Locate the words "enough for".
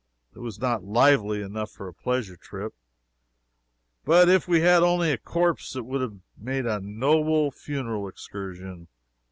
1.43-1.87